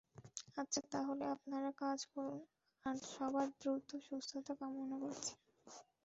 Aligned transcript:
আচ্ছা 0.57 0.81
তাহলে, 0.91 1.23
আপনারা 1.35 1.69
কাজ 1.81 1.99
করুন, 2.13 2.39
আর 2.85 2.95
সবার 3.09 3.47
দ্রুত 3.59 3.89
সুস্থতা 4.07 4.53
কামনা 4.59 4.97
করছি। 5.03 5.33